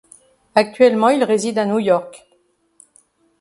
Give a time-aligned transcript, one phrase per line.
[0.55, 2.25] Actuellement il réside à New York.